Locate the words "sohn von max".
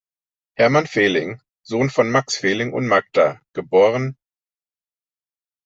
1.61-2.35